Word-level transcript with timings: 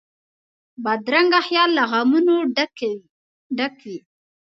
بدرنګه 0.83 1.39
خیال 1.47 1.69
له 1.77 1.83
غمونو 1.91 2.35
ډک 3.59 3.79
وي 3.85 3.97